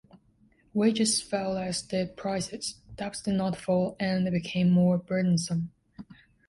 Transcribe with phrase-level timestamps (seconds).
[0.73, 5.71] Wages fell as did prices; debts did not fall and they became more burdensome.